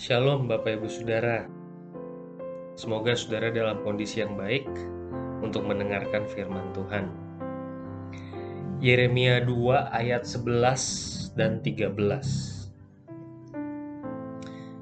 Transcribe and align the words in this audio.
Shalom 0.00 0.48
Bapak 0.48 0.80
Ibu 0.80 0.88
Saudara. 0.88 1.44
Semoga 2.72 3.12
saudara 3.12 3.52
dalam 3.52 3.84
kondisi 3.84 4.24
yang 4.24 4.32
baik 4.32 4.64
untuk 5.44 5.68
mendengarkan 5.68 6.24
firman 6.24 6.72
Tuhan. 6.72 7.12
Yeremia 8.80 9.44
2 9.44 9.92
ayat 9.92 10.24
11 10.24 11.36
dan 11.36 11.60
13. 11.60 11.92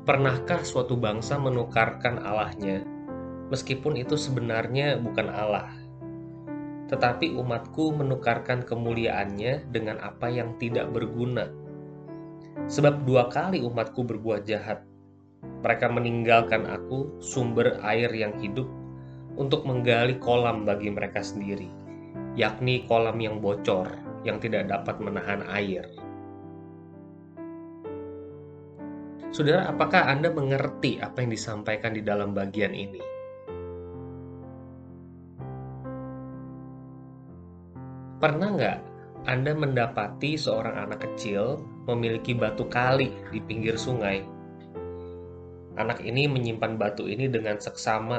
Pernahkah 0.07 0.63
suatu 0.63 0.95
bangsa 0.95 1.35
menukarkan 1.35 2.23
Allahnya 2.23 2.87
meskipun 3.51 3.99
itu 3.99 4.15
sebenarnya 4.15 5.03
bukan 5.03 5.35
Allah? 5.35 5.75
Tetapi 6.95 7.35
umatku 7.35 7.91
menukarkan 7.91 8.63
kemuliaannya 8.63 9.67
dengan 9.67 9.99
apa 9.99 10.31
yang 10.31 10.55
tidak 10.63 10.95
berguna. 10.95 11.51
Sebab 12.71 13.03
dua 13.03 13.27
kali 13.27 13.67
umatku 13.67 14.07
berbuat 14.07 14.47
jahat, 14.47 14.88
mereka 15.43 15.91
meninggalkan 15.91 16.67
aku, 16.71 17.19
sumber 17.19 17.79
air 17.83 18.11
yang 18.15 18.35
hidup, 18.39 18.67
untuk 19.39 19.67
menggali 19.67 20.19
kolam 20.19 20.67
bagi 20.67 20.91
mereka 20.91 21.23
sendiri, 21.23 21.71
yakni 22.35 22.87
kolam 22.87 23.19
yang 23.23 23.39
bocor 23.39 23.91
yang 24.27 24.43
tidak 24.43 24.67
dapat 24.67 24.99
menahan 24.99 25.47
air. 25.51 25.87
Saudara, 29.31 29.71
apakah 29.71 30.11
Anda 30.11 30.33
mengerti 30.35 30.99
apa 30.99 31.23
yang 31.23 31.31
disampaikan 31.31 31.95
di 31.95 32.03
dalam 32.03 32.35
bagian 32.35 32.75
ini? 32.75 33.03
Pernah 38.19 38.49
nggak 38.51 38.79
Anda 39.31 39.55
mendapati 39.55 40.35
seorang 40.35 40.91
anak 40.91 41.07
kecil 41.07 41.63
memiliki 41.87 42.35
batu 42.35 42.67
kali 42.67 43.15
di 43.31 43.39
pinggir 43.39 43.79
sungai 43.79 44.38
Anak 45.79 46.03
ini 46.03 46.27
menyimpan 46.27 46.75
batu 46.75 47.07
ini 47.07 47.31
dengan 47.31 47.63
seksama. 47.63 48.19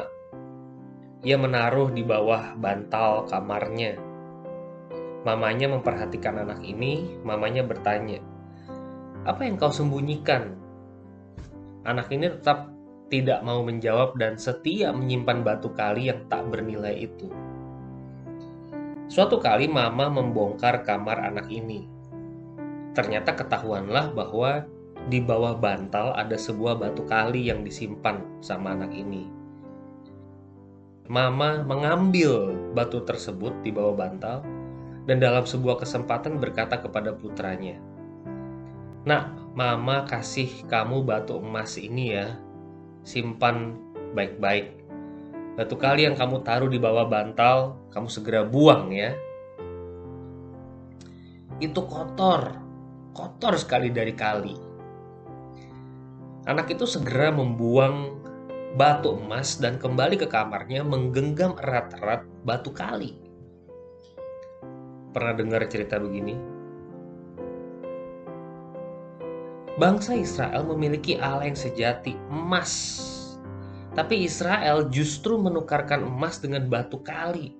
Ia 1.28 1.36
menaruh 1.36 1.92
di 1.92 2.08
bawah 2.08 2.56
bantal 2.56 3.28
kamarnya. 3.28 4.00
Mamanya 5.28 5.68
memperhatikan 5.68 6.40
anak 6.40 6.64
ini, 6.64 7.20
mamanya 7.28 7.68
bertanya, 7.68 8.24
"Apa 9.28 9.44
yang 9.44 9.60
kau 9.60 9.76
sembunyikan?" 9.76 10.56
Anak 11.84 12.08
ini 12.16 12.32
tetap 12.32 12.72
tidak 13.12 13.44
mau 13.44 13.60
menjawab 13.60 14.16
dan 14.16 14.40
setia 14.40 14.96
menyimpan 14.96 15.44
batu 15.44 15.76
kali 15.76 16.08
yang 16.08 16.32
tak 16.32 16.48
bernilai 16.48 16.96
itu. 16.96 17.28
Suatu 19.12 19.36
kali 19.42 19.68
mama 19.68 20.08
membongkar 20.08 20.88
kamar 20.88 21.28
anak 21.28 21.52
ini. 21.52 21.84
Ternyata 22.96 23.36
ketahuanlah 23.36 24.16
bahwa 24.16 24.64
di 25.10 25.18
bawah 25.18 25.58
bantal 25.58 26.14
ada 26.14 26.38
sebuah 26.38 26.78
batu 26.78 27.02
kali 27.10 27.50
yang 27.50 27.66
disimpan 27.66 28.22
sama 28.46 28.78
anak 28.78 28.94
ini. 28.94 29.26
Mama 31.10 31.66
mengambil 31.66 32.54
batu 32.78 33.02
tersebut 33.02 33.66
di 33.66 33.74
bawah 33.74 33.98
bantal 33.98 34.46
dan 35.10 35.18
dalam 35.18 35.50
sebuah 35.50 35.82
kesempatan 35.82 36.38
berkata 36.38 36.78
kepada 36.78 37.18
putranya, 37.18 37.82
"Nak, 39.10 39.58
mama 39.58 40.06
kasih 40.06 40.70
kamu 40.70 41.02
batu 41.02 41.42
emas 41.42 41.82
ini 41.82 42.14
ya. 42.14 42.38
Simpan 43.02 43.74
baik-baik. 44.14 44.78
Batu 45.58 45.74
kali 45.82 46.06
yang 46.06 46.14
kamu 46.14 46.46
taruh 46.46 46.70
di 46.70 46.78
bawah 46.78 47.10
bantal, 47.10 47.82
kamu 47.90 48.06
segera 48.14 48.46
buang 48.46 48.94
ya." 48.94 49.18
Itu 51.58 51.90
kotor, 51.90 52.54
kotor 53.18 53.58
sekali 53.58 53.90
dari 53.90 54.14
kali 54.14 54.69
Anak 56.50 56.74
itu 56.74 56.90
segera 56.90 57.30
membuang 57.30 58.26
batu 58.74 59.14
emas 59.22 59.62
dan 59.62 59.78
kembali 59.78 60.18
ke 60.18 60.26
kamarnya 60.26 60.82
menggenggam 60.82 61.54
erat-erat 61.62 62.26
batu 62.42 62.74
kali. 62.74 63.14
Pernah 65.14 65.38
dengar 65.38 65.62
cerita 65.70 66.02
begini? 66.02 66.34
Bangsa 69.78 70.18
Israel 70.18 70.66
memiliki 70.66 71.22
Allah 71.22 71.54
yang 71.54 71.54
sejati, 71.54 72.18
emas. 72.34 73.06
Tapi 73.94 74.26
Israel 74.26 74.90
justru 74.90 75.38
menukarkan 75.38 76.02
emas 76.02 76.42
dengan 76.42 76.66
batu 76.66 76.98
kali. 77.06 77.54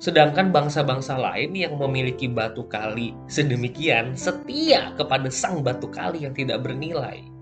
Sedangkan 0.00 0.56
bangsa-bangsa 0.56 1.20
lain 1.20 1.52
yang 1.52 1.76
memiliki 1.76 2.32
batu 2.32 2.64
kali 2.64 3.12
sedemikian 3.28 4.16
setia 4.16 4.96
kepada 4.96 5.28
sang 5.28 5.60
batu 5.60 5.92
kali 5.92 6.24
yang 6.24 6.32
tidak 6.32 6.64
bernilai. 6.64 7.37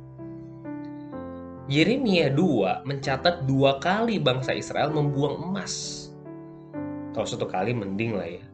Yeremia 1.66 2.30
2 2.30 2.86
mencatat 2.86 3.42
dua 3.42 3.82
kali 3.82 4.22
bangsa 4.22 4.54
Israel 4.54 4.94
membuang 4.94 5.50
emas. 5.50 6.06
Kalau 7.10 7.26
satu 7.26 7.42
kali 7.50 7.74
mending 7.74 8.14
lah 8.14 8.28
ya. 8.38 8.46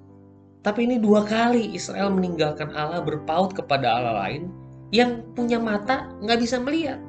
Tapi 0.65 0.89
ini 0.89 0.97
dua 0.97 1.21
kali 1.21 1.77
Israel 1.77 2.09
meninggalkan 2.09 2.73
Allah 2.73 3.05
berpaut 3.05 3.53
kepada 3.53 4.01
Allah 4.01 4.17
lain 4.17 4.49
yang 4.89 5.29
punya 5.37 5.61
mata 5.61 6.09
nggak 6.25 6.41
bisa 6.41 6.57
melihat. 6.57 7.05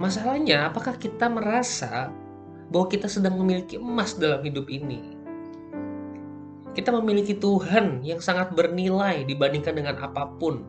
Masalahnya, 0.00 0.72
apakah 0.72 0.96
kita 0.96 1.28
merasa 1.28 2.08
bahwa 2.72 2.88
kita 2.88 3.04
sedang 3.04 3.36
memiliki 3.36 3.76
emas 3.76 4.16
dalam 4.16 4.40
hidup 4.40 4.64
ini? 4.72 5.12
Kita 6.72 6.88
memiliki 6.88 7.36
Tuhan 7.36 8.00
yang 8.00 8.24
sangat 8.24 8.56
bernilai 8.56 9.28
dibandingkan 9.28 9.76
dengan 9.76 10.00
apa 10.00 10.24
pun. 10.40 10.64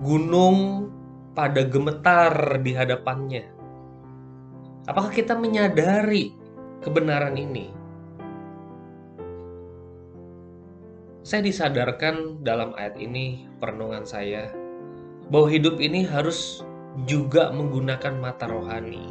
Gunung 0.00 0.88
pada 1.32 1.64
gemetar 1.64 2.60
di 2.60 2.76
hadapannya. 2.76 3.44
Apakah 4.84 5.08
kita 5.08 5.32
menyadari 5.32 6.36
kebenaran 6.84 7.36
ini? 7.40 7.72
Saya 11.22 11.46
disadarkan 11.46 12.44
dalam 12.44 12.76
ayat 12.76 12.98
ini, 13.00 13.48
perenungan 13.62 14.04
saya, 14.04 14.52
bahwa 15.32 15.48
hidup 15.48 15.80
ini 15.80 16.04
harus 16.04 16.60
juga 17.08 17.48
menggunakan 17.54 18.12
mata 18.20 18.44
rohani. 18.50 19.08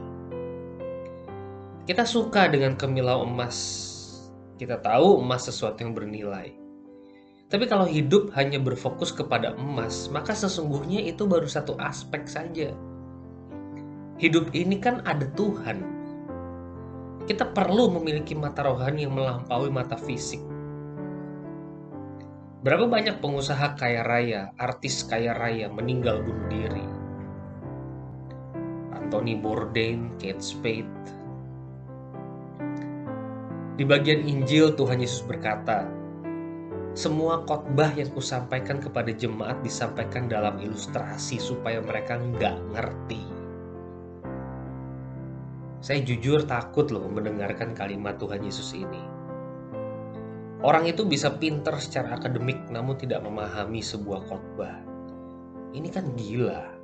Kita 1.89 2.05
suka 2.05 2.45
dengan 2.51 2.77
kemilau 2.77 3.25
emas. 3.25 3.57
Kita 4.61 4.77
tahu 4.77 5.17
emas 5.17 5.49
sesuatu 5.49 5.81
yang 5.81 5.97
bernilai. 5.97 6.60
Tapi 7.51 7.67
kalau 7.67 7.83
hidup 7.83 8.31
hanya 8.39 8.63
berfokus 8.63 9.11
kepada 9.11 9.51
emas, 9.59 10.07
maka 10.07 10.31
sesungguhnya 10.31 11.03
itu 11.03 11.27
baru 11.27 11.43
satu 11.43 11.75
aspek 11.83 12.23
saja. 12.23 12.71
Hidup 14.23 14.55
ini 14.55 14.79
kan 14.79 15.03
ada 15.03 15.27
Tuhan. 15.35 15.83
Kita 17.27 17.51
perlu 17.51 17.91
memiliki 17.99 18.39
mata 18.39 18.63
rohani 18.63 19.03
yang 19.03 19.19
melampaui 19.19 19.67
mata 19.67 19.99
fisik. 19.99 20.39
Berapa 22.63 22.87
banyak 22.87 23.19
pengusaha 23.19 23.75
kaya 23.75 23.99
raya, 24.07 24.55
artis 24.55 25.03
kaya 25.03 25.35
raya 25.35 25.67
meninggal 25.67 26.23
bunuh 26.23 26.47
diri? 26.47 26.85
Anthony 28.95 29.35
Bourdain, 29.35 30.15
Kate 30.15 30.39
Spade. 30.39 31.03
Di 33.75 33.83
bagian 33.83 34.23
Injil 34.23 34.71
Tuhan 34.77 35.03
Yesus 35.03 35.25
berkata, 35.25 36.00
semua 36.91 37.39
khotbah 37.47 37.95
yang 37.95 38.11
kusampaikan 38.11 38.83
kepada 38.83 39.15
jemaat 39.15 39.63
disampaikan 39.63 40.27
dalam 40.27 40.59
ilustrasi 40.59 41.39
supaya 41.39 41.79
mereka 41.79 42.19
nggak 42.19 42.55
ngerti. 42.75 43.21
Saya 45.79 46.03
jujur 46.03 46.43
takut 46.43 46.91
loh 46.91 47.07
mendengarkan 47.07 47.71
kalimat 47.71 48.19
Tuhan 48.19 48.43
Yesus 48.43 48.75
ini. 48.75 48.99
Orang 50.61 50.83
itu 50.85 51.07
bisa 51.07 51.31
pinter 51.31 51.73
secara 51.79 52.19
akademik 52.19 52.69
namun 52.69 52.99
tidak 52.99 53.23
memahami 53.23 53.79
sebuah 53.79 54.27
khotbah. 54.27 54.77
Ini 55.71 55.87
kan 55.89 56.11
gila. 56.19 56.75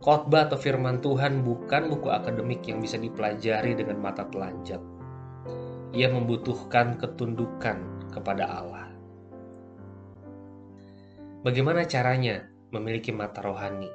Khotbah 0.00 0.48
atau 0.48 0.56
firman 0.56 1.04
Tuhan 1.04 1.44
bukan 1.44 1.92
buku 1.92 2.08
akademik 2.08 2.64
yang 2.64 2.80
bisa 2.80 2.96
dipelajari 2.96 3.76
dengan 3.76 4.00
mata 4.00 4.24
telanjang. 4.32 4.82
Ia 5.92 6.08
membutuhkan 6.10 6.96
ketundukan 6.96 8.10
kepada 8.10 8.48
Allah. 8.48 8.85
Bagaimana 11.46 11.86
caranya 11.86 12.42
memiliki 12.74 13.14
mata 13.14 13.38
rohani? 13.38 13.86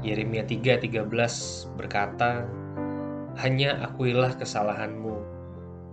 Yeremia 0.00 0.48
3:13 0.48 1.68
berkata, 1.76 2.48
"Hanya 3.36 3.84
akuilah 3.84 4.32
kesalahanmu 4.40 5.16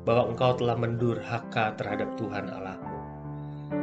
bahwa 0.07 0.31
engkau 0.31 0.55
telah 0.55 0.79
mendurhaka 0.79 1.75
terhadap 1.75 2.15
Tuhan 2.15 2.55
Allahmu, 2.55 2.95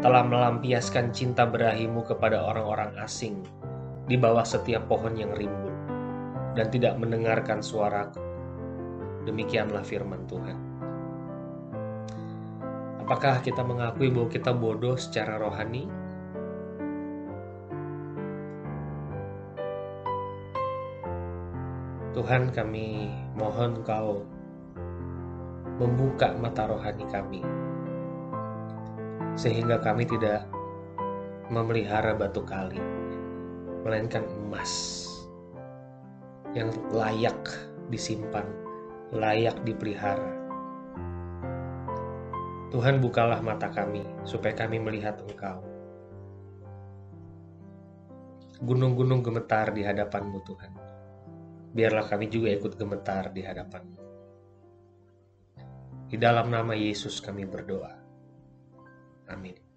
telah 0.00 0.24
melampiaskan 0.24 1.12
cinta 1.12 1.44
berahimu 1.44 2.08
kepada 2.08 2.48
orang-orang 2.48 2.96
asing 2.96 3.44
di 4.08 4.16
bawah 4.16 4.48
setiap 4.48 4.88
pohon 4.88 5.12
yang 5.12 5.36
rimbun, 5.36 5.76
dan 6.56 6.72
tidak 6.72 6.96
mendengarkan 6.96 7.60
suaraku." 7.60 8.24
Demikianlah 9.28 9.84
firman 9.84 10.24
Tuhan. 10.24 10.67
Apakah 13.08 13.40
kita 13.40 13.64
mengakui 13.64 14.12
bahwa 14.12 14.28
kita 14.28 14.52
bodoh 14.52 14.92
secara 15.00 15.40
rohani? 15.40 15.88
Tuhan 22.12 22.52
kami 22.52 23.08
mohon 23.32 23.80
Kau 23.80 24.28
membuka 25.80 26.36
mata 26.36 26.68
rohani 26.68 27.08
kami 27.08 27.40
sehingga 29.40 29.80
kami 29.80 30.04
tidak 30.04 30.44
memelihara 31.48 32.12
batu 32.12 32.44
kali 32.44 32.76
melainkan 33.88 34.28
emas 34.36 35.08
yang 36.52 36.68
layak 36.92 37.40
disimpan, 37.88 38.44
layak 39.16 39.56
dipelihara 39.64 40.47
Tuhan 42.68 43.00
bukalah 43.00 43.40
mata 43.40 43.72
kami 43.72 44.04
supaya 44.28 44.52
kami 44.52 44.76
melihat 44.76 45.16
Engkau. 45.24 45.64
Gunung-gunung 48.60 49.24
gemetar 49.24 49.72
di 49.72 49.86
hadapanmu 49.86 50.38
Tuhan. 50.44 50.72
Biarlah 51.72 52.04
kami 52.04 52.28
juga 52.28 52.52
ikut 52.52 52.76
gemetar 52.76 53.32
di 53.32 53.40
hadapanmu. 53.40 54.00
Di 56.08 56.16
dalam 56.20 56.52
nama 56.52 56.76
Yesus 56.76 57.24
kami 57.24 57.48
berdoa. 57.48 57.92
Amin. 59.32 59.67